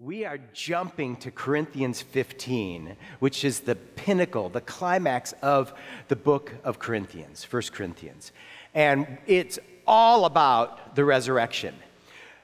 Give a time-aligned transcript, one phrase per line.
[0.00, 5.72] We are jumping to Corinthians 15, which is the pinnacle, the climax of
[6.08, 8.32] the book of Corinthians, 1 Corinthians.
[8.74, 11.76] And it's all about the resurrection.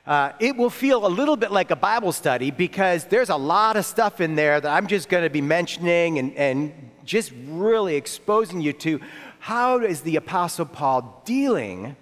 [0.06, 3.77] Uh, it will feel a little bit like a Bible study because there's a lot
[3.77, 6.73] of stuff in there that I'm just going to be mentioning and, and
[7.05, 9.01] just really exposing you to
[9.41, 11.96] how is the Apostle Paul dealing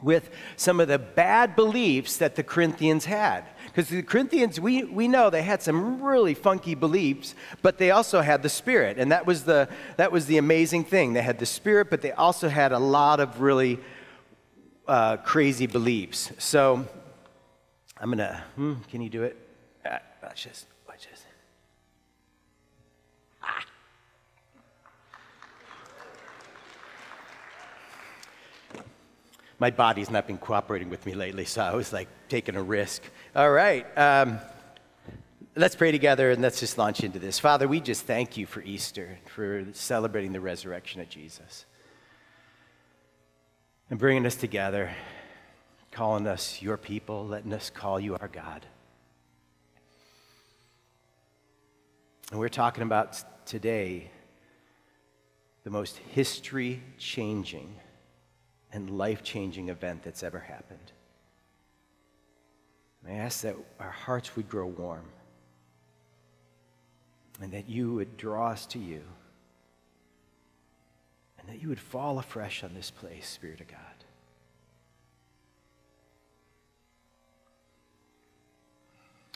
[0.00, 3.44] with some of the bad beliefs that the Corinthians had.
[3.76, 8.22] Because the Corinthians, we, we know they had some really funky beliefs, but they also
[8.22, 8.96] had the Spirit.
[8.96, 9.68] And that was the,
[9.98, 11.12] that was the amazing thing.
[11.12, 13.78] They had the Spirit, but they also had a lot of really
[14.88, 16.32] uh, crazy beliefs.
[16.38, 16.86] So
[18.00, 19.36] I'm going to, hmm, can you do it?
[19.84, 20.64] Uh, watch this.
[20.88, 21.22] Watch this.
[23.42, 23.62] Ah.
[29.58, 33.02] My body's not been cooperating with me lately, so I was like taking a risk.
[33.36, 33.86] All right.
[33.98, 34.38] Um,
[35.56, 37.38] let's pray together and let's just launch into this.
[37.38, 41.66] Father, we just thank you for Easter, for celebrating the resurrection of Jesus,
[43.90, 44.90] and bringing us together,
[45.92, 48.64] calling us your people, letting us call you our God.
[52.30, 54.10] And we're talking about today
[55.64, 57.76] the most history changing
[58.72, 60.92] and life changing event that's ever happened.
[63.08, 65.04] I ask that our hearts would grow warm
[67.40, 69.02] and that you would draw us to you
[71.38, 73.78] and that you would fall afresh on this place, Spirit of God.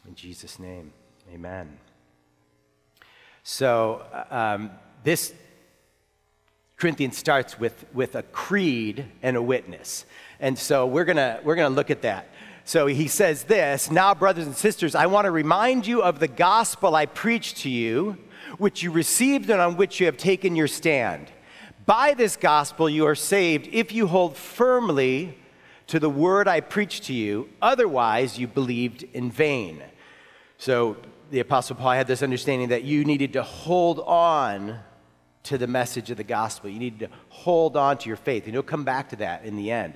[0.09, 0.93] In Jesus' name,
[1.33, 1.79] amen.
[3.43, 4.71] So, um,
[5.05, 5.33] this
[6.81, 10.07] Corinthians starts with, with a creed and a witness.
[10.41, 12.29] And so we're going we're going to look at that.
[12.71, 16.29] So he says this Now, brothers and sisters, I want to remind you of the
[16.29, 18.17] gospel I preached to you,
[18.59, 21.33] which you received and on which you have taken your stand.
[21.85, 25.37] By this gospel you are saved if you hold firmly
[25.89, 29.83] to the word I preached to you, otherwise, you believed in vain.
[30.57, 30.97] So
[31.33, 34.79] the Apostle Paul had this understanding that you needed to hold on
[35.43, 36.71] to the message of the gospel.
[36.71, 38.45] You needed to hold on to your faith.
[38.45, 39.95] And he'll come back to that in the end.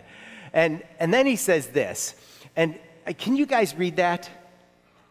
[0.53, 2.17] And, and then he says this
[2.57, 4.31] and uh, can you guys read that?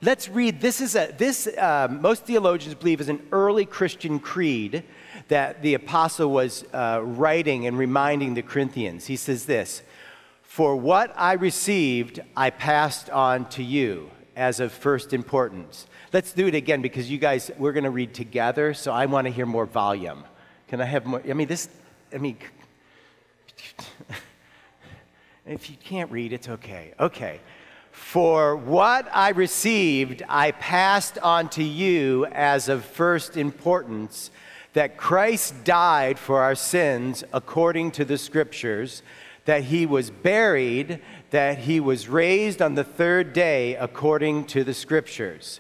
[0.02, 0.60] Let's read.
[0.60, 4.84] This is a, this, uh, most theologians believe is an early Christian creed
[5.30, 9.06] that the apostle was uh, writing and reminding the Corinthians.
[9.06, 9.82] He says this
[10.42, 15.88] For what I received, I passed on to you as of first importance.
[16.12, 19.26] Let's do it again because you guys, we're going to read together, so I want
[19.26, 20.26] to hear more volume.
[20.68, 21.22] Can I have more?
[21.28, 21.70] I mean, this,
[22.14, 22.38] I mean,
[25.46, 26.94] If you can't read, it's okay.
[27.00, 27.42] Okay.
[27.92, 34.32] For what I received, I passed on to you as of first importance
[34.74, 39.04] that Christ died for our sins according to the scriptures,
[39.46, 41.02] that he was buried,
[41.32, 45.60] that he was raised on the third day according to the scriptures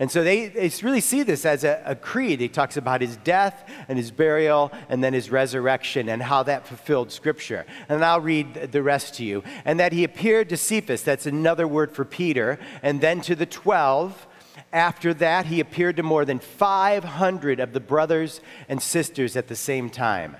[0.00, 2.40] and so they, they really see this as a, a creed.
[2.40, 6.68] He talks about his death and his burial and then his resurrection and how that
[6.68, 7.66] fulfilled Scripture.
[7.88, 9.42] And I'll read the rest to you.
[9.64, 13.46] And that he appeared to Cephas, that's another word for Peter, and then to the
[13.46, 14.26] 12.
[14.72, 19.56] After that, he appeared to more than 500 of the brothers and sisters at the
[19.56, 20.36] same time,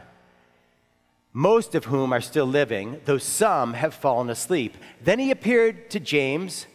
[1.33, 4.77] most of whom are still living, though some have fallen asleep.
[5.03, 6.67] Then he appeared to James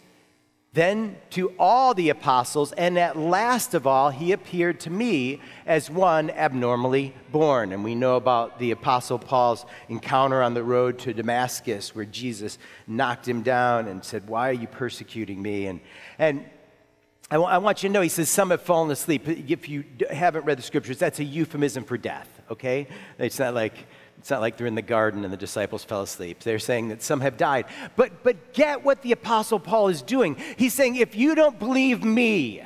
[0.74, 5.88] then to all the apostles, and at last of all, he appeared to me as
[5.88, 7.72] one abnormally born.
[7.72, 12.58] And we know about the apostle Paul's encounter on the road to Damascus, where Jesus
[12.88, 15.68] knocked him down and said, Why are you persecuting me?
[15.68, 15.80] And,
[16.18, 16.44] and
[17.30, 19.28] I, w- I want you to know, he says, Some have fallen asleep.
[19.28, 22.88] If you haven't read the scriptures, that's a euphemism for death, okay?
[23.20, 23.76] It's not like,
[24.24, 26.40] it's not like they're in the garden and the disciples fell asleep.
[26.40, 27.66] They're saying that some have died.
[27.98, 30.38] But, but get what the Apostle Paul is doing.
[30.56, 32.64] He's saying, if you don't believe me,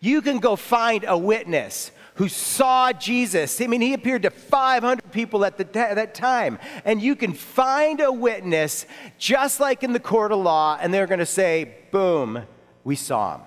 [0.00, 3.60] you can go find a witness who saw Jesus.
[3.60, 6.58] I mean, he appeared to 500 people at the, that time.
[6.86, 8.86] And you can find a witness
[9.18, 12.42] just like in the court of law, and they're going to say, boom,
[12.84, 13.42] we saw him.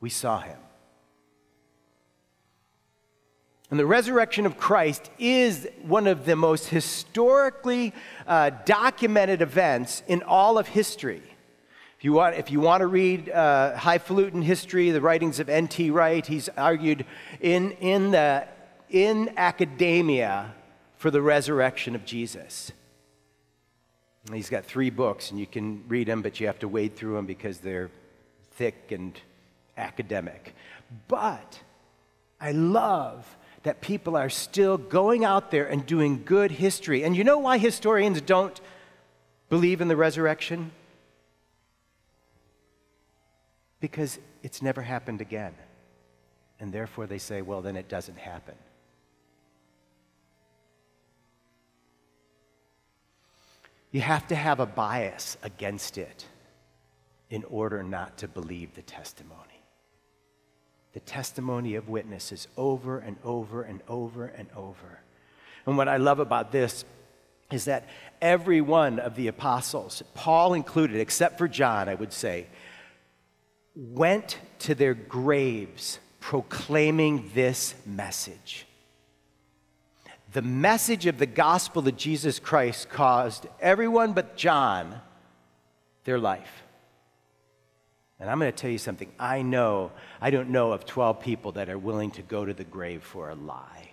[0.00, 0.58] We saw him.
[3.70, 7.92] And the resurrection of Christ is one of the most historically
[8.26, 11.22] uh, documented events in all of history.
[11.98, 15.90] If you want, if you want to read uh, highfalutin history, the writings of N.T.
[15.90, 17.04] Wright, he's argued
[17.40, 18.46] in, in, the,
[18.88, 20.54] in academia
[20.96, 22.70] for the resurrection of Jesus.
[24.32, 27.14] He's got three books, and you can read them, but you have to wade through
[27.14, 27.90] them because they're
[28.52, 29.18] thick and
[29.76, 30.54] academic.
[31.08, 31.60] But
[32.40, 33.36] I love
[33.66, 37.02] that people are still going out there and doing good history.
[37.02, 38.60] And you know why historians don't
[39.48, 40.70] believe in the resurrection?
[43.80, 45.52] Because it's never happened again.
[46.60, 48.54] And therefore they say, well, then it doesn't happen.
[53.90, 56.24] You have to have a bias against it
[57.30, 59.45] in order not to believe the testimony.
[60.96, 65.00] The testimony of witnesses over and over and over and over.
[65.66, 66.86] And what I love about this
[67.52, 67.86] is that
[68.22, 72.46] every one of the apostles, Paul included, except for John, I would say,
[73.74, 78.66] went to their graves proclaiming this message.
[80.32, 85.02] The message of the gospel of Jesus Christ caused everyone but John
[86.04, 86.62] their life.
[88.18, 89.12] And I'm going to tell you something.
[89.18, 92.64] I know, I don't know of 12 people that are willing to go to the
[92.64, 93.90] grave for a lie.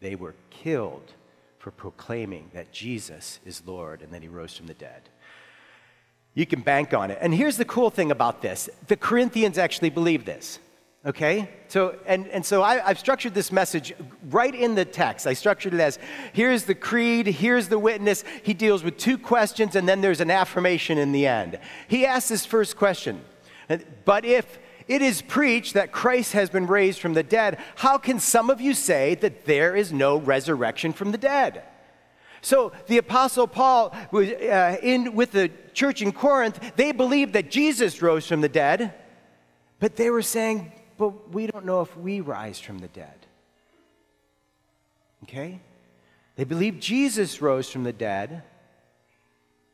[0.00, 1.12] They were killed
[1.58, 5.02] for proclaiming that Jesus is Lord and that he rose from the dead.
[6.32, 7.18] You can bank on it.
[7.20, 10.58] And here's the cool thing about this the Corinthians actually believe this.
[11.04, 11.48] Okay?
[11.68, 13.94] So, and, and so I, have structured this message
[14.28, 15.26] right in the text.
[15.26, 15.98] I structured it as
[16.34, 18.22] here's the creed, here's the witness.
[18.42, 21.58] He deals with two questions, and then there's an affirmation in the end.
[21.88, 23.24] He asks this first question
[24.04, 24.58] But if
[24.88, 28.60] it is preached that Christ has been raised from the dead, how can some of
[28.60, 31.62] you say that there is no resurrection from the dead?
[32.42, 36.72] So the Apostle Paul was uh, in with the church in Corinth.
[36.76, 38.94] They believed that Jesus rose from the dead,
[39.78, 43.26] but they were saying, "But we don't know if we rise from the dead."
[45.22, 45.60] Okay,
[46.36, 48.42] they believed Jesus rose from the dead,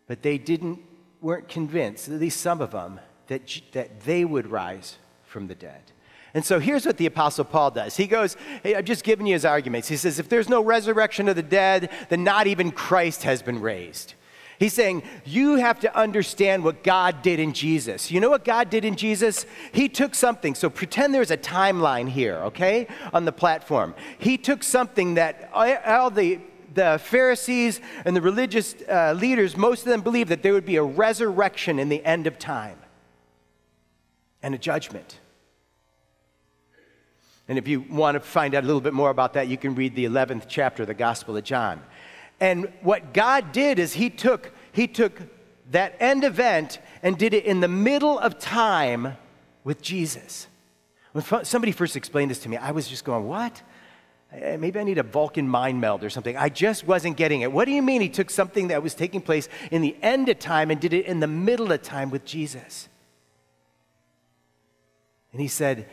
[0.07, 0.79] but they didn't
[1.21, 3.43] weren't convinced, at least some of them, that
[3.73, 5.83] that they would rise from the dead.
[6.33, 7.97] And so here's what the Apostle Paul does.
[7.97, 9.89] He goes, hey, I've just given you his arguments.
[9.89, 13.61] He says, if there's no resurrection of the dead, then not even Christ has been
[13.61, 14.15] raised.
[14.59, 18.11] He's saying, you have to understand what God did in Jesus.
[18.11, 19.45] You know what God did in Jesus?
[19.73, 20.55] He took something.
[20.55, 23.95] So pretend there's a timeline here, okay, on the platform.
[24.19, 26.41] He took something that all the
[26.77, 30.77] the Pharisees and the religious uh, leaders, most of them believed that there would be
[30.77, 32.79] a resurrection in the end of time
[34.43, 35.19] and a judgment.
[37.49, 39.75] And if you want to find out a little bit more about that, you can
[39.75, 41.83] read the 11th chapter of the Gospel of John.
[42.41, 45.21] And what God did is he took, he took
[45.71, 49.17] that end event and did it in the middle of time
[49.65, 50.47] with Jesus.
[51.13, 53.63] When somebody first explained this to me, I was just going, What?
[54.33, 56.37] Eh, maybe I need a Vulcan mind meld or something.
[56.37, 57.53] I just wasn't getting it.
[57.53, 60.39] What do you mean he took something that was taking place in the end of
[60.39, 62.89] time and did it in the middle of time with Jesus?
[65.33, 65.89] And he said,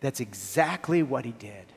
[0.00, 1.72] that's exactly what he did.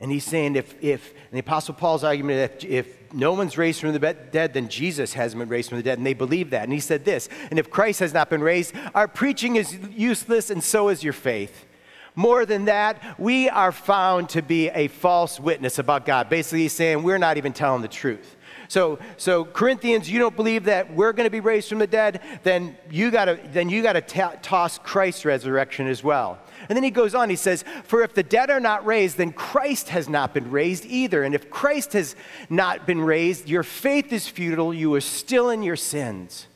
[0.00, 3.92] And he's saying if, if the Apostle Paul's argument, if, if no one's raised from
[3.92, 5.98] the dead, then Jesus hasn't been raised from the dead.
[5.98, 6.62] And they believe that.
[6.64, 10.50] And he said this And if Christ has not been raised, our preaching is useless,
[10.50, 11.66] and so is your faith.
[12.14, 16.28] More than that, we are found to be a false witness about God.
[16.28, 18.36] Basically, he's saying we're not even telling the truth.
[18.66, 22.20] So, so Corinthians, you don't believe that we're going to be raised from the dead,
[22.42, 26.38] then you got to then you got to toss Christ's resurrection as well.
[26.68, 29.32] And then he goes on, he says, For if the dead are not raised, then
[29.32, 31.22] Christ has not been raised either.
[31.22, 32.16] And if Christ has
[32.50, 36.46] not been raised, your faith is futile, you are still in your sins.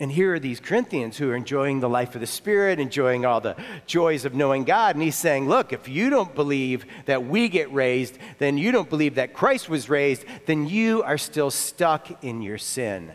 [0.00, 3.40] And here are these Corinthians who are enjoying the life of the Spirit, enjoying all
[3.40, 4.96] the joys of knowing God.
[4.96, 8.90] And he's saying, Look, if you don't believe that we get raised, then you don't
[8.90, 13.12] believe that Christ was raised, then you are still stuck in your sin.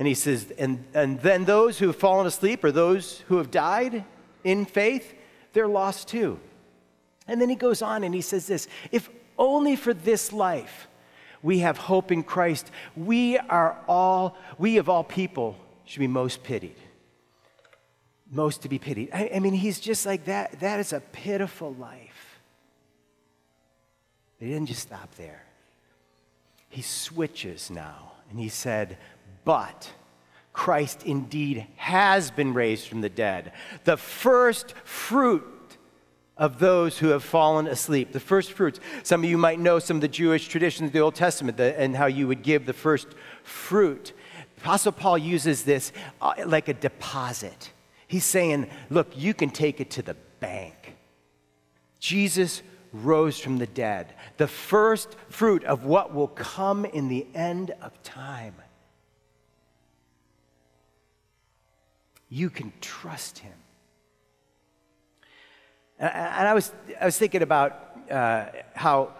[0.00, 3.52] And he says, And, and then those who have fallen asleep or those who have
[3.52, 4.04] died
[4.46, 5.12] in faith,
[5.52, 6.38] they're lost too.
[7.26, 10.86] And then he goes on and he says this If only for this life
[11.42, 16.44] we have hope in Christ, we are all, we of all people, should be most
[16.44, 16.76] pitied.
[18.30, 19.10] Most to be pitied.
[19.12, 20.60] I, I mean, he's just like that.
[20.60, 22.40] That is a pitiful life.
[24.38, 25.42] He didn't just stop there.
[26.68, 28.98] He switches now, and he said,
[29.44, 29.90] But
[30.56, 33.52] Christ indeed has been raised from the dead,
[33.84, 35.44] the first fruit
[36.38, 38.12] of those who have fallen asleep.
[38.12, 38.80] The first fruits.
[39.02, 41.94] Some of you might know some of the Jewish traditions of the Old Testament and
[41.94, 43.08] how you would give the first
[43.42, 44.14] fruit.
[44.56, 47.70] Apostle Paul uses this uh, like a deposit.
[48.08, 50.96] He's saying, look, you can take it to the bank.
[52.00, 52.62] Jesus
[52.94, 58.02] rose from the dead, the first fruit of what will come in the end of
[58.02, 58.54] time.
[62.28, 63.52] You can trust him.
[65.98, 67.72] And I was, I was thinking about
[68.10, 69.14] uh, how,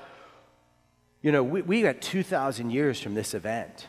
[1.23, 3.87] you know, we, we got 2,000 years from this event,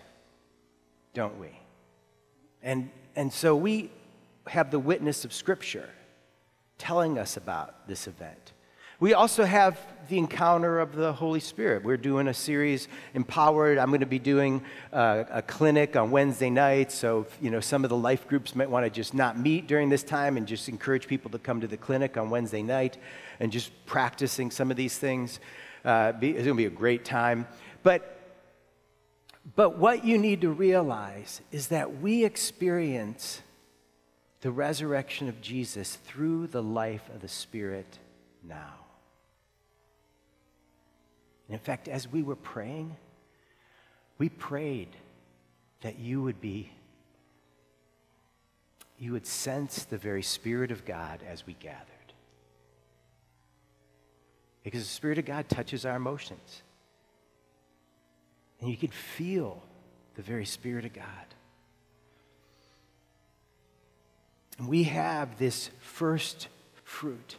[1.13, 1.59] don't we?
[2.63, 3.91] And, and so we
[4.47, 5.89] have the witness of Scripture
[6.77, 8.53] telling us about this event.
[8.99, 11.83] We also have the encounter of the Holy Spirit.
[11.83, 13.77] We're doing a series, Empowered.
[13.77, 16.95] I'm going to be doing uh, a clinic on Wednesday nights.
[16.95, 19.89] So, you know, some of the life groups might want to just not meet during
[19.89, 22.97] this time and just encourage people to come to the clinic on Wednesday night
[23.39, 25.39] and just practicing some of these things.
[25.85, 27.47] Uh, be, it's going to be a great time.
[27.83, 28.19] But,
[29.55, 33.41] but what you need to realize is that we experience
[34.41, 37.99] the resurrection of Jesus through the life of the Spirit
[38.43, 38.86] now.
[41.47, 42.95] And in fact, as we were praying,
[44.17, 44.89] we prayed
[45.81, 46.71] that you would be,
[48.97, 51.85] you would sense the very Spirit of God as we gathered.
[54.63, 56.61] Because the Spirit of God touches our emotions.
[58.59, 59.61] And you can feel
[60.15, 61.05] the very Spirit of God.
[64.57, 66.47] And we have this first
[66.83, 67.37] fruit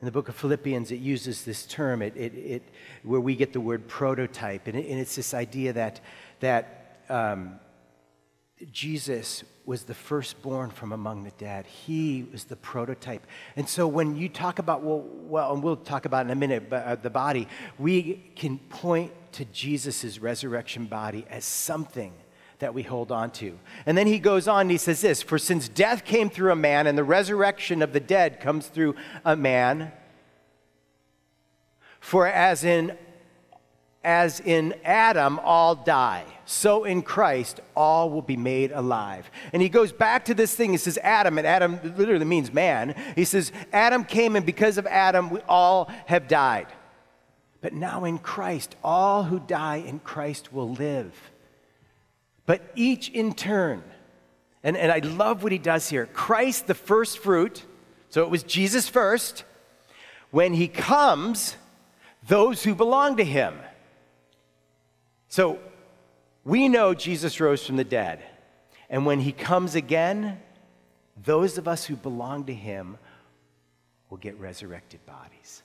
[0.00, 2.62] in the book of Philippians, it uses this term it, it, it,
[3.02, 4.66] where we get the word prototype.
[4.66, 6.00] And, and it's this idea that,
[6.40, 7.60] that um,
[8.72, 11.66] Jesus was the firstborn from among the dead.
[11.66, 13.26] He was the prototype.
[13.56, 16.70] And so when you talk about, well, well and we'll talk about in a minute,
[16.70, 17.46] but, uh, the body,
[17.78, 22.12] we can point to Jesus' resurrection body as something
[22.60, 23.58] that we hold on to.
[23.84, 26.56] And then he goes on and he says this For since death came through a
[26.56, 29.92] man and the resurrection of the dead comes through a man,
[31.98, 32.96] for as in
[34.02, 39.30] as in Adam all die, so in Christ all will be made alive.
[39.52, 40.70] And he goes back to this thing.
[40.70, 42.94] He says, Adam, and Adam literally means man.
[43.14, 46.68] He says, Adam came, and because of Adam, we all have died.
[47.60, 51.12] But now in Christ, all who die in Christ will live
[52.50, 53.80] but each in turn.
[54.64, 56.06] And, and I love what he does here.
[56.06, 57.64] Christ, the first fruit,
[58.08, 59.44] so it was Jesus first.
[60.32, 61.54] When he comes,
[62.26, 63.54] those who belong to him.
[65.28, 65.60] So
[66.44, 68.20] we know Jesus rose from the dead.
[68.88, 70.40] And when he comes again,
[71.22, 72.98] those of us who belong to him
[74.08, 75.62] will get resurrected bodies.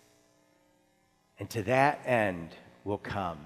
[1.40, 2.50] And to that end
[2.84, 3.40] will come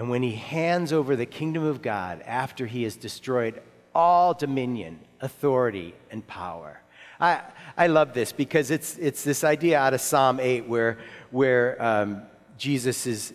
[0.00, 3.60] and when he hands over the kingdom of God after he has destroyed
[3.94, 6.80] all dominion, authority, and power.
[7.20, 7.42] I,
[7.76, 10.96] I love this because it's, it's this idea out of Psalm 8 where,
[11.30, 12.22] where um,
[12.56, 13.34] Jesus is,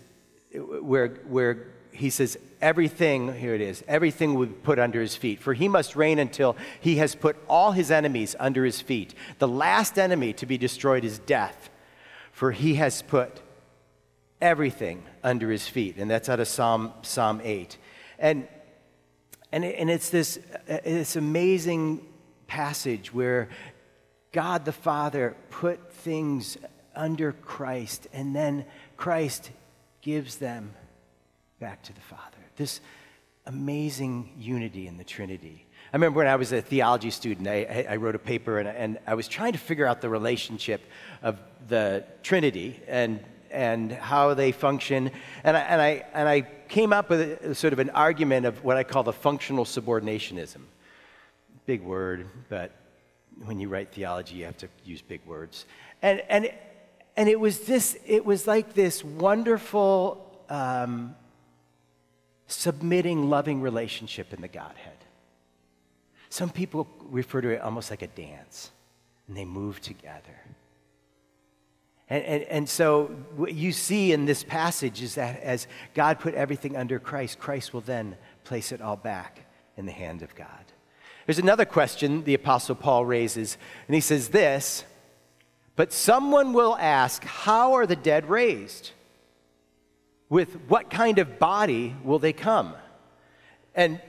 [0.56, 5.40] where, where he says, everything, here it is, everything will be put under his feet.
[5.40, 9.14] For he must reign until he has put all his enemies under his feet.
[9.38, 11.70] The last enemy to be destroyed is death,
[12.32, 13.44] for he has put
[14.42, 15.98] everything under his feet.
[15.98, 17.78] And that's out of Psalm, Psalm 8.
[18.20, 18.48] And,
[19.52, 22.06] and, and it's this, this amazing
[22.48, 23.50] passage where
[24.32, 26.58] God the Father put things
[26.96, 28.66] under Christ, and then
[28.98, 29.52] Christ
[30.02, 30.74] gives them
[31.60, 32.38] back to the Father.
[32.56, 32.80] This
[33.46, 35.66] amazing unity in the Trinity.
[35.94, 39.00] I remember when I was a theology student, I, I wrote a paper and, and
[39.06, 40.82] I was trying to figure out the relationship
[41.22, 43.20] of the Trinity and
[43.56, 45.10] and how they function.
[45.44, 48.64] And I, and I, and I came up with a, sort of an argument of
[48.64, 50.62] what I call the functional subordinationism.
[51.66, 52.72] Big word, but
[53.46, 55.66] when you write theology, you have to use big words.
[56.02, 56.52] And, and,
[57.18, 61.16] and it was this, it was like this wonderful um,
[62.48, 64.94] submitting, loving relationship in the Godhead.
[66.30, 68.72] Some people refer to it almost like a dance,
[69.28, 70.42] and they move together.
[72.10, 76.36] And, and, and, so, what you see in this passage is that as God put
[76.36, 79.40] everything under Christ, Christ will then place it all back
[79.76, 80.48] in the hand of God.
[81.26, 83.58] There's another question the Apostle Paul raises,
[83.88, 84.84] and he says this
[85.76, 88.92] But someone will ask, How are the dead raised?
[90.30, 92.76] With what kind of body will they come?
[93.74, 94.00] And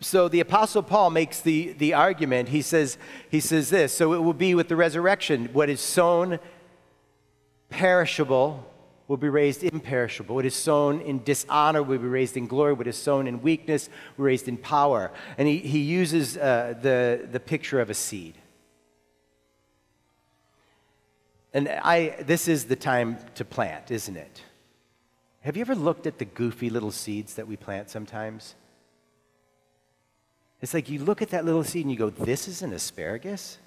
[0.00, 2.98] so the apostle paul makes the, the argument he says
[3.30, 6.38] he says this so it will be with the resurrection what is sown
[7.68, 8.64] perishable
[9.08, 10.34] will be raised imperishable.
[10.34, 12.72] What is sown in dishonor will be raised in glory.
[12.72, 15.12] What is sown in weakness will be raised in power.
[15.38, 18.34] And he, he uses uh, the, the picture of a seed.
[21.54, 24.42] And I, this is the time to plant, isn't it?
[25.40, 28.56] Have you ever looked at the goofy little seeds that we plant sometimes?
[30.60, 33.58] It's like you look at that little seed and you go, This is an asparagus?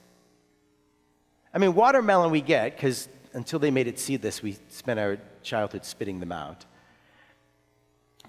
[1.53, 5.85] I mean, watermelon we get because until they made it seedless, we spent our childhood
[5.85, 6.65] spitting them out.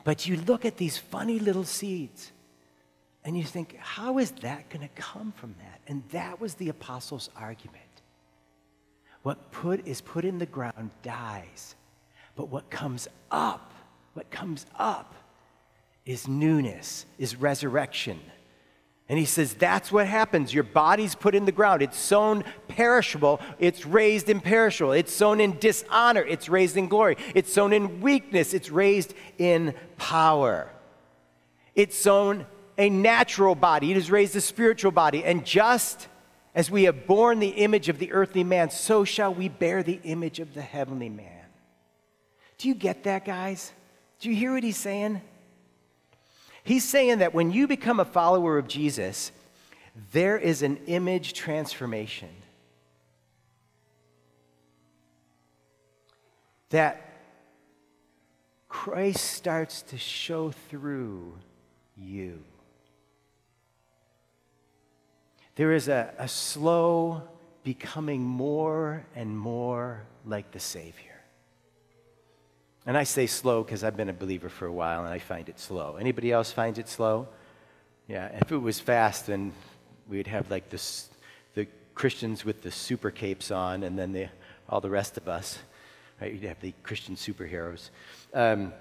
[0.05, 2.33] But you look at these funny little seeds
[3.25, 5.81] and you think, how is that going to come from that?
[5.87, 7.85] And that was the apostles' argument.
[9.23, 11.75] What put is put in the ground dies,
[12.35, 13.75] but what comes up,
[14.15, 15.15] what comes up
[16.07, 18.19] is newness, is resurrection.
[19.11, 20.55] And he says, that's what happens.
[20.55, 21.83] Your body's put in the ground.
[21.83, 24.93] It's sown perishable, it's raised imperishable.
[24.93, 27.17] It's sown in dishonor, it's raised in glory.
[27.35, 30.71] It's sown in weakness, it's raised in power.
[31.75, 32.47] It's sown
[32.79, 35.25] a natural body, it is raised a spiritual body.
[35.25, 36.07] And just
[36.55, 39.99] as we have borne the image of the earthly man, so shall we bear the
[40.05, 41.47] image of the heavenly man.
[42.59, 43.73] Do you get that, guys?
[44.21, 45.21] Do you hear what he's saying?
[46.71, 49.33] He's saying that when you become a follower of Jesus,
[50.13, 52.29] there is an image transformation.
[56.69, 57.25] That
[58.69, 61.37] Christ starts to show through
[61.97, 62.45] you.
[65.57, 67.25] There is a, a slow
[67.65, 71.10] becoming more and more like the Savior.
[72.91, 75.49] And I say slow because I've been a believer for a while and I find
[75.49, 75.95] it slow.
[75.95, 77.29] Anybody else finds it slow?
[78.09, 79.53] Yeah, if it was fast, then
[80.09, 81.09] we'd have like this,
[81.55, 84.27] the Christians with the super capes on and then the,
[84.69, 85.61] all the rest of us,
[86.21, 86.33] right?
[86.33, 87.91] You'd have the Christian superheroes.
[88.35, 88.73] Um,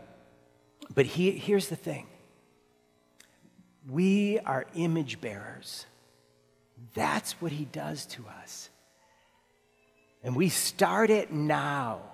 [0.96, 2.08] but he, here's the thing
[3.88, 5.86] we are image bearers.
[6.96, 8.72] That's what he does to us.
[10.24, 12.09] And we start it now.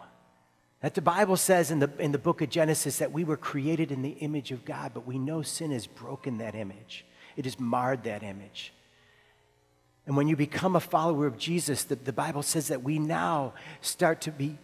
[0.86, 3.92] That the Bible says in the, in the book of Genesis that we were created
[3.92, 7.60] in the image of God, but we know sin has broken that image, it has
[7.60, 8.72] marred that image.
[10.06, 13.54] And when you become a follower of Jesus, the, the Bible says that we now
[13.82, 14.60] start to be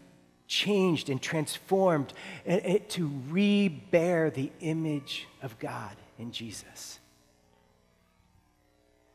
[0.46, 2.14] changed and transformed
[2.46, 7.00] and, and to re-bear the image of God in Jesus.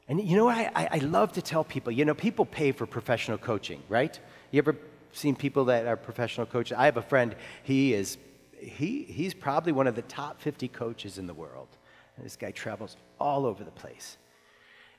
[0.09, 1.92] And you know what I, I love to tell people?
[1.92, 4.19] You know, people pay for professional coaching, right?
[4.51, 4.77] You ever
[5.12, 6.77] seen people that are professional coaches.
[6.77, 8.19] I have a friend, he is,
[8.59, 11.69] he, he's probably one of the top 50 coaches in the world.
[12.16, 14.16] And this guy travels all over the place.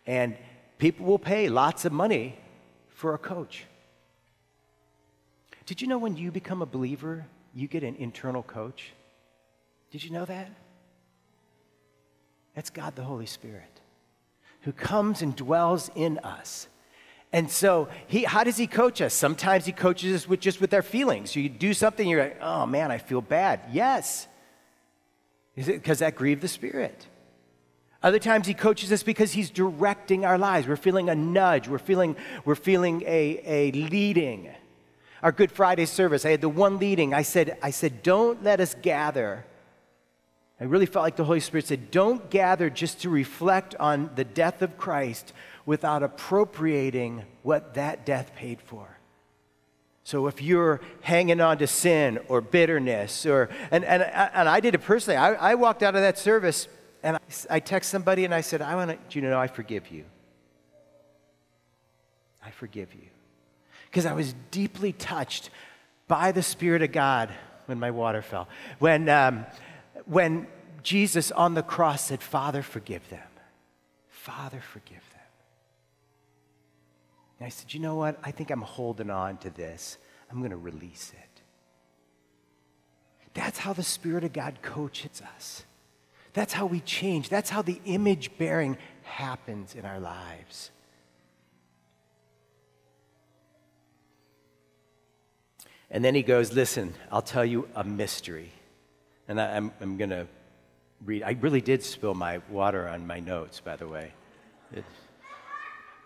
[0.05, 0.37] And
[0.77, 2.37] people will pay lots of money
[2.89, 3.65] for a coach.
[5.65, 8.93] Did you know when you become a believer, you get an internal coach?
[9.91, 10.49] Did you know that?
[12.55, 13.81] That's God the Holy Spirit
[14.61, 16.67] who comes and dwells in us
[17.33, 19.13] and so, he, how does he coach us?
[19.13, 21.35] Sometimes he coaches us with just with our feelings.
[21.35, 23.61] You do something, you're like, oh man, I feel bad.
[23.71, 24.27] Yes.
[25.55, 27.07] Is it because that grieved the Spirit?
[28.01, 30.67] Other times he coaches us because he's directing our lives.
[30.67, 31.67] We're feeling a nudge.
[31.67, 34.49] We're feeling, we're feeling a, a leading.
[35.23, 37.13] Our Good Friday service, I had the one leading.
[37.13, 39.45] I said, I said, don't let us gather.
[40.61, 44.23] I really felt like the Holy Spirit said, don't gather just to reflect on the
[44.23, 45.33] death of Christ
[45.67, 48.97] without appropriating what that death paid for.
[50.03, 54.73] So if you're hanging on to sin or bitterness, or, and, and, and I did
[54.73, 56.69] it personally, I, I walked out of that service
[57.03, 60.05] and I, I text somebody and I said, I want to, know, I forgive you.
[62.43, 63.09] I forgive you.
[63.87, 65.49] Because I was deeply touched
[66.07, 67.29] by the Spirit of God
[67.65, 68.47] when my water fell.
[68.79, 69.45] When, um,
[70.05, 70.47] when
[70.81, 73.19] Jesus on the cross said, Father, forgive them.
[74.07, 75.06] Father, forgive them.
[77.39, 78.19] And I said, you know what?
[78.23, 79.97] I think I'm holding on to this.
[80.31, 81.41] I'm going to release it.
[83.33, 85.63] That's how the Spirit of God coaches us.
[86.33, 87.29] That's how we change.
[87.29, 90.71] That's how the image bearing happens in our lives.
[95.89, 98.51] And then he goes, Listen, I'll tell you a mystery.
[99.27, 100.27] And I, am going to
[101.05, 101.23] read.
[101.23, 104.13] I really did spill my water on my notes, by the way.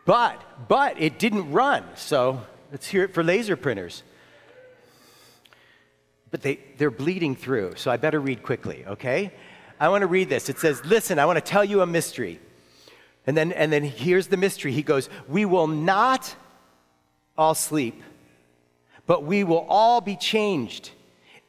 [0.06, 4.04] But, but it didn't run, so let's hear it for laser printers.
[6.32, 9.32] But they, they're bleeding through, so I better read quickly, okay?
[9.80, 10.50] I want to read this.
[10.50, 12.40] It says, Listen, I want to tell you a mystery.
[13.28, 14.72] And then, and then here's the mystery.
[14.72, 16.36] He goes, We will not
[17.38, 18.02] all sleep,
[19.06, 20.92] but we will all be changed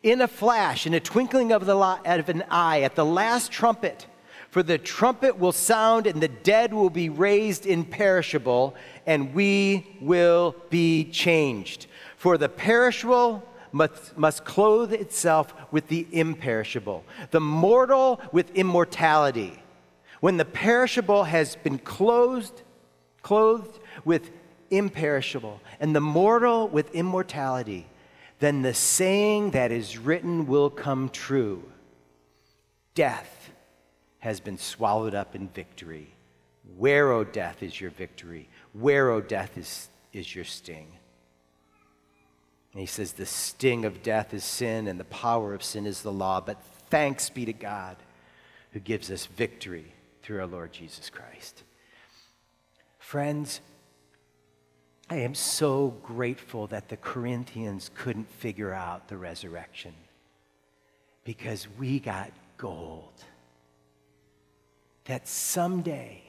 [0.03, 4.07] in a flash, in a twinkling of, the, of an eye, at the last trumpet.
[4.53, 8.75] For the trumpet will sound, and the dead will be raised imperishable,
[9.07, 11.87] and we will be changed.
[12.19, 19.59] For the perishable must, must clothe itself with the imperishable, the mortal with immortality.
[20.21, 22.61] when the perishable has been clothed,
[23.23, 24.31] clothed with
[24.71, 27.87] imperishable, and the mortal with immortality,
[28.39, 31.63] then the saying that is written will come true
[32.95, 33.42] Death
[34.23, 36.07] has been swallowed up in victory.
[36.77, 38.49] Where, O death, is your victory?
[38.73, 40.87] Where, O death, is, is your sting?
[42.73, 46.03] And he says, The sting of death is sin, and the power of sin is
[46.03, 46.41] the law.
[46.41, 47.97] But thanks be to God
[48.71, 51.65] who gives us victory through our Lord Jesus Christ.
[53.01, 53.61] Friends,
[55.11, 59.95] I am so grateful that the Corinthians couldn't figure out the resurrection
[61.25, 63.25] because we got gold.
[65.05, 66.23] That someday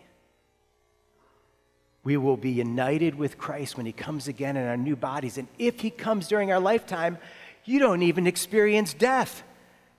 [2.04, 5.38] we will be united with Christ when he comes again in our new bodies.
[5.38, 7.18] And if he comes during our lifetime,
[7.66, 9.44] you don't even experience death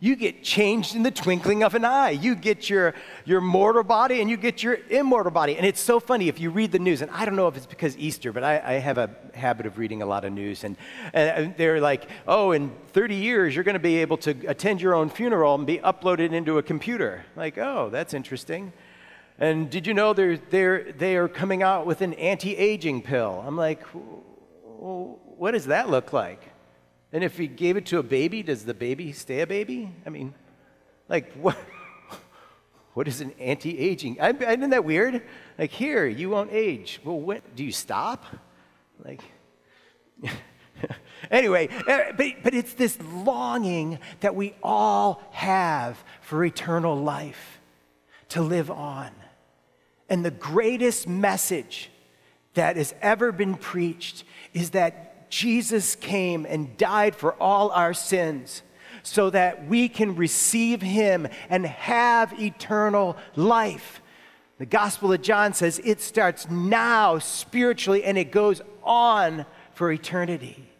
[0.00, 2.10] you get changed in the twinkling of an eye.
[2.10, 5.56] You get your, your mortal body and you get your immortal body.
[5.56, 7.66] And it's so funny if you read the news, and I don't know if it's
[7.66, 10.64] because Easter, but I, I have a habit of reading a lot of news.
[10.64, 10.76] And,
[11.12, 14.94] and they're like, oh, in 30 years, you're going to be able to attend your
[14.94, 17.24] own funeral and be uploaded into a computer.
[17.36, 18.72] Like, oh, that's interesting.
[19.38, 23.42] And did you know they're, they're, they are coming out with an anti aging pill?
[23.46, 26.53] I'm like, well, what does that look like?
[27.14, 29.88] And if he gave it to a baby, does the baby stay a baby?
[30.04, 30.34] I mean,
[31.08, 31.56] like, what?
[32.94, 34.18] What is an anti-aging?
[34.18, 35.22] Isn't that weird?
[35.58, 37.00] Like, here, you won't age.
[37.02, 37.56] Well, what?
[37.56, 38.24] Do you stop?
[39.04, 39.20] Like,
[41.30, 47.60] anyway, eh, but, but it's this longing that we all have for eternal life,
[48.30, 49.10] to live on.
[50.08, 51.90] And the greatest message
[52.54, 58.62] that has ever been preached is that Jesus came and died for all our sins
[59.02, 64.00] so that we can receive him and have eternal life.
[64.58, 70.70] The Gospel of John says it starts now spiritually and it goes on for eternity.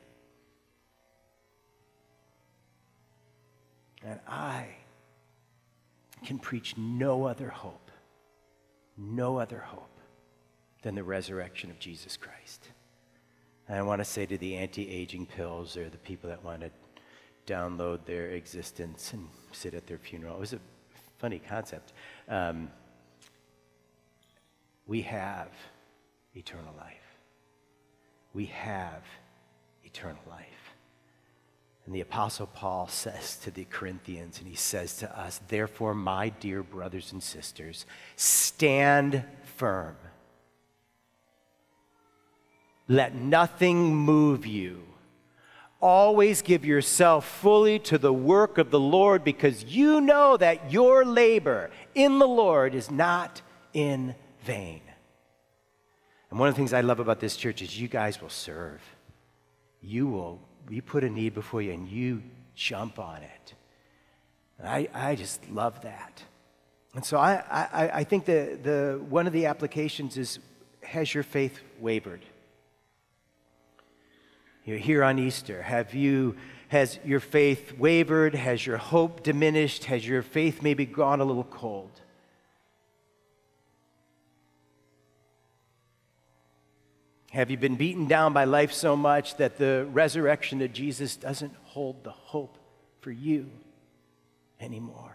[4.05, 4.67] And I
[6.25, 7.91] can preach no other hope,
[8.97, 9.99] no other hope
[10.83, 12.69] than the resurrection of Jesus Christ.
[13.69, 16.61] And I want to say to the anti aging pills or the people that want
[16.61, 16.71] to
[17.47, 20.61] download their existence and sit at their funeral, it was a
[21.19, 21.93] funny concept.
[22.29, 22.71] Um,
[24.87, 25.49] we have
[26.35, 27.19] eternal life.
[28.35, 29.03] We have
[29.85, 30.75] eternal life.
[31.87, 36.31] And the Apostle Paul says to the Corinthians, and he says to us, Therefore, my
[36.31, 37.85] dear brothers and sisters,
[38.17, 39.25] stand
[39.57, 39.97] firm
[42.89, 44.83] let nothing move you.
[45.81, 51.05] Always give yourself fully to the work of the Lord because you know that your
[51.05, 53.43] labor in the Lord is not
[53.73, 54.81] in vain.
[56.31, 58.81] And one of the things I love about this church is you guys will serve.
[59.83, 62.23] You will, you put a need before you and you
[62.55, 63.55] jump on it.
[64.59, 66.23] And I, I just love that.
[66.95, 70.39] And so I, I, I think the, the, one of the applications is
[70.83, 72.21] has your faith wavered?
[74.65, 75.63] You're here on Easter.
[75.63, 76.37] Have you,
[76.69, 78.35] has your faith wavered?
[78.35, 79.85] Has your hope diminished?
[79.85, 82.01] Has your faith maybe gone a little cold?
[87.31, 91.53] Have you been beaten down by life so much that the resurrection of Jesus doesn't
[91.65, 92.57] hold the hope
[93.01, 93.51] for you
[94.61, 95.14] anymore?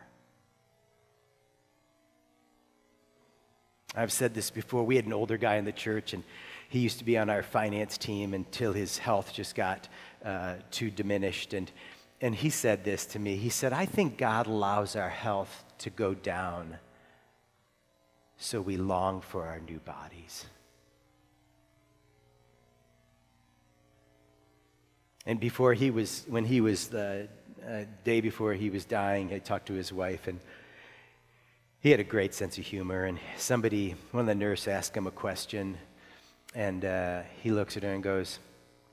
[3.96, 4.84] I've said this before.
[4.84, 6.24] We had an older guy in the church, and
[6.70, 9.88] he used to be on our finance team until his health just got
[10.24, 11.54] uh, too diminished.
[11.54, 11.72] And,
[12.22, 13.38] and he said this to me.
[13.38, 16.78] He said, I think God allows our health to go down
[18.38, 20.46] so we long for our new bodies.
[25.26, 27.28] And before he was, when he was the
[27.68, 30.40] uh, day before he was dying, I talked to his wife, and
[31.82, 33.06] he had a great sense of humor.
[33.06, 35.78] And somebody, one of the nurses asked him a question,
[36.54, 38.40] and uh, he looks at her and goes,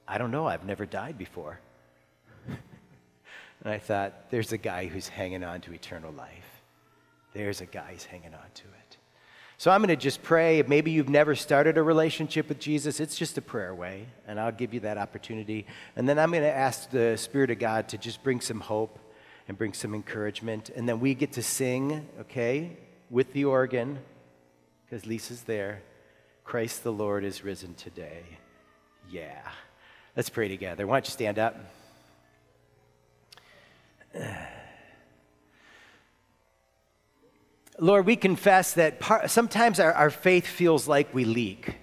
[0.06, 1.58] I don't know, I've never died before.
[2.48, 2.58] and
[3.64, 6.62] I thought, there's a guy who's hanging on to eternal life.
[7.32, 8.96] There's a guy who's hanging on to it.
[9.58, 10.62] So I'm going to just pray.
[10.66, 13.00] Maybe you've never started a relationship with Jesus.
[13.00, 15.66] It's just a prayer way, and I'll give you that opportunity.
[15.96, 18.98] And then I'm going to ask the Spirit of God to just bring some hope
[19.48, 20.70] and bring some encouragement.
[20.70, 22.76] And then we get to sing, okay,
[23.10, 23.98] with the organ,
[24.84, 25.82] because Lisa's there.
[26.44, 28.22] Christ the Lord is risen today.
[29.10, 29.42] Yeah.
[30.16, 30.86] Let's pray together.
[30.86, 31.56] Why don't you stand up?
[37.78, 41.74] Lord, we confess that par- sometimes our, our faith feels like we leak.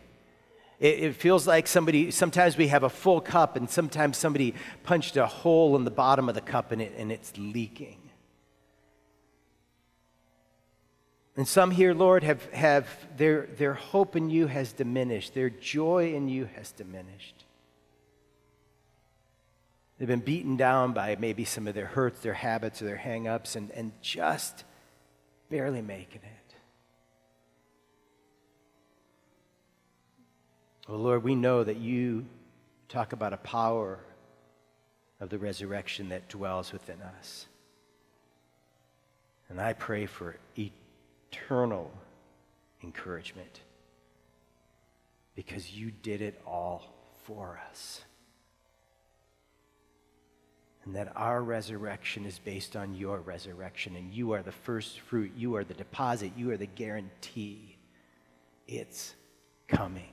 [0.83, 5.15] It, it feels like somebody, sometimes we have a full cup, and sometimes somebody punched
[5.15, 7.99] a hole in the bottom of the cup and, it, and it's leaking.
[11.37, 16.13] And some here, Lord, have, have their, their hope in you has diminished, their joy
[16.13, 17.45] in you has diminished.
[19.97, 23.25] They've been beaten down by maybe some of their hurts, their habits, or their hang
[23.25, 24.65] ups, and, and just
[25.49, 26.42] barely making it.
[30.87, 32.25] Lord, we know that you
[32.89, 33.99] talk about a power
[35.19, 37.47] of the resurrection that dwells within us.
[39.49, 41.91] And I pray for eternal
[42.83, 43.61] encouragement
[45.35, 46.93] because you did it all
[47.25, 48.01] for us
[50.85, 55.31] and that our resurrection is based on your resurrection, and you are the first fruit,
[55.35, 57.77] you are the deposit, you are the guarantee.
[58.67, 59.15] It's
[59.67, 60.09] coming.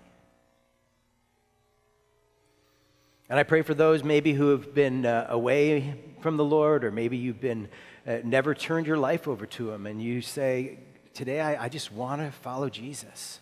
[3.31, 6.91] And I pray for those maybe who have been uh, away from the Lord, or
[6.91, 7.69] maybe you've been
[8.05, 10.81] uh, never turned your life over to Him, and you say,
[11.15, 13.39] Today I, I just want to follow Jesus.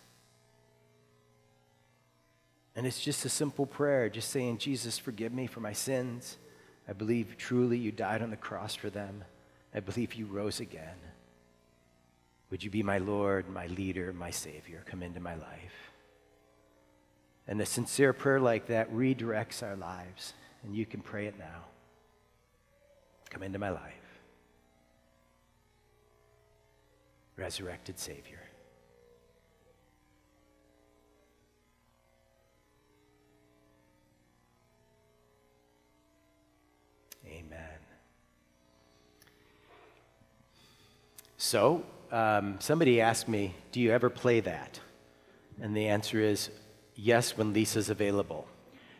[2.76, 6.36] And it's just a simple prayer, just saying, Jesus, forgive me for my sins.
[6.86, 9.24] I believe truly you died on the cross for them.
[9.74, 10.96] I believe you rose again.
[12.50, 14.82] Would you be my Lord, my leader, my Savior?
[14.86, 15.87] Come into my life.
[17.48, 21.64] And a sincere prayer like that redirects our lives, and you can pray it now.
[23.30, 23.94] Come into my life.
[27.36, 28.40] Resurrected Savior.
[37.26, 37.60] Amen.
[41.38, 41.82] So,
[42.12, 44.80] um, somebody asked me, Do you ever play that?
[45.62, 46.50] And the answer is
[46.98, 48.46] yes, when Lisa's available.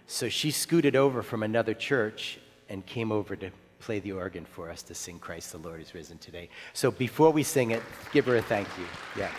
[0.07, 4.71] So she scooted over from another church and came over to play the organ for
[4.71, 6.49] us to sing Christ the Lord is risen today.
[6.73, 7.83] So before we sing it,
[8.13, 8.87] give her a thank you.
[9.17, 9.31] Yeah.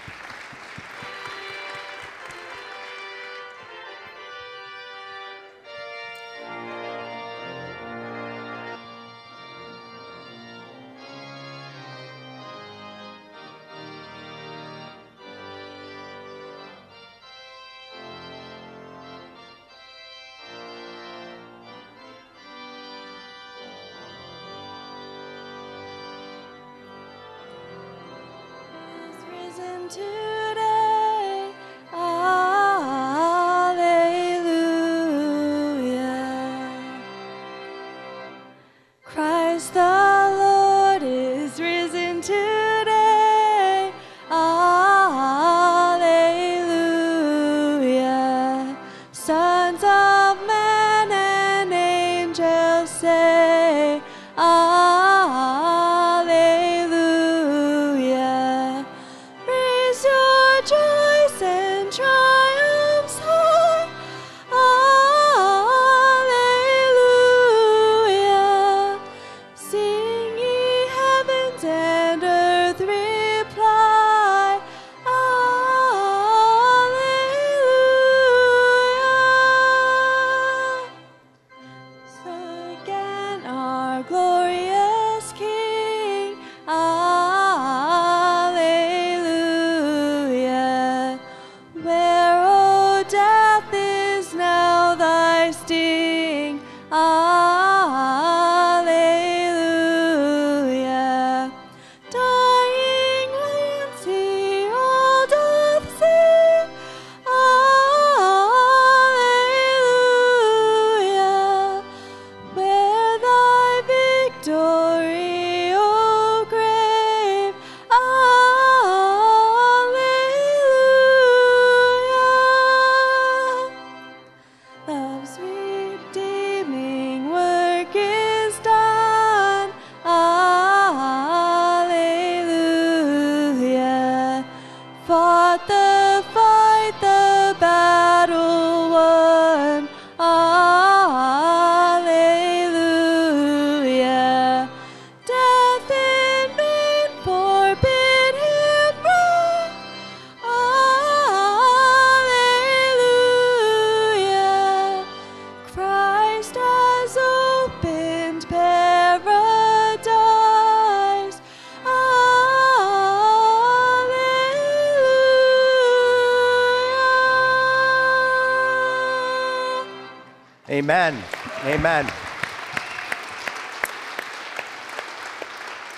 [170.80, 171.22] Amen.
[171.65, 172.10] Amen.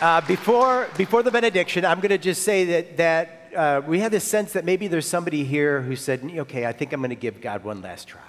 [0.02, 4.12] Uh, before, before the benediction, I'm going to just say that, that uh, we had
[4.12, 7.16] this sense that maybe there's somebody here who said, okay, I think I'm going to
[7.16, 8.22] give God one last try.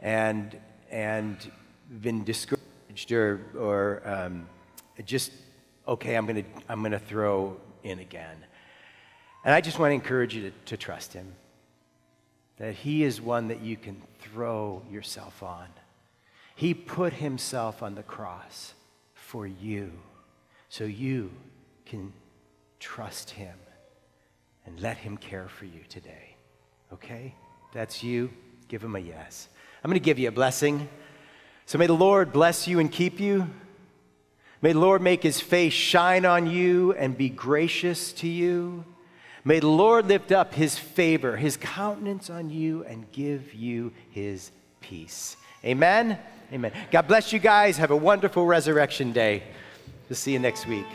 [0.00, 0.58] And,
[0.90, 1.38] and
[2.02, 4.46] been discouraged or, or um,
[5.06, 5.32] just,
[5.88, 8.36] okay, I'm going to I'm going to throw in again.
[9.46, 11.32] And I just want to encourage you to, to trust Him,
[12.60, 15.66] that He is one that you can throw yourself on.
[16.54, 18.74] He put Himself on the cross
[19.14, 19.90] for you
[20.68, 21.32] so you
[21.86, 22.12] can
[22.78, 23.54] trust Him
[24.66, 26.36] and let Him care for you today.
[26.92, 27.34] Okay?
[27.72, 28.30] That's you.
[28.68, 29.48] Give Him a yes.
[29.82, 30.86] I'm going to give you a blessing.
[31.64, 33.48] So may the Lord bless you and keep you.
[34.60, 38.84] May the Lord make His face shine on you and be gracious to you.
[39.44, 44.50] May the Lord lift up His favor, His countenance on you, and give you His
[44.80, 45.36] peace.
[45.64, 46.18] Amen.
[46.52, 46.72] Amen.
[46.90, 47.76] God bless you guys.
[47.76, 49.42] Have a wonderful resurrection day.
[50.08, 50.86] We'll see you next week.